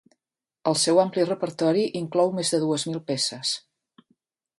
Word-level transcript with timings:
El 0.69 0.77
seu 0.83 1.01
ampli 1.01 1.25
repertori 1.27 1.83
inclou 1.99 2.33
més 2.39 2.53
de 2.55 2.61
dues 2.65 2.87
mil 2.93 2.99
peces. 3.11 3.53